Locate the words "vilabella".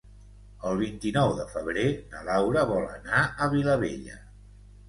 3.55-4.19